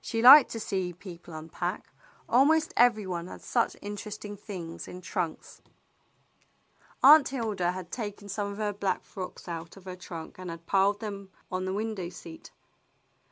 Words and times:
She 0.00 0.22
liked 0.22 0.50
to 0.50 0.58
see 0.58 0.92
people 0.92 1.32
unpack. 1.34 1.92
Almost 2.28 2.74
every 2.76 3.06
one 3.06 3.28
had 3.28 3.42
such 3.42 3.76
inter 3.76 4.10
esting 4.10 4.36
things 4.36 4.88
in 4.88 5.00
trunks. 5.00 5.62
le 5.64 5.70
THE 5.70 5.72
BLUE 7.00 7.10
AUNT 7.10 7.16
Aunt 7.20 7.28
Hilda 7.28 7.70
had 7.70 7.92
taken 7.92 8.28
some 8.28 8.50
of 8.50 8.58
her 8.58 8.72
black 8.72 9.04
frocks 9.04 9.46
out 9.46 9.76
of 9.76 9.84
her 9.84 9.94
trunk 9.94 10.36
and 10.36 10.50
had 10.50 10.66
piled 10.66 10.98
them 10.98 11.30
on 11.52 11.64
the 11.64 11.72
window 11.72 12.08
seat. 12.08 12.50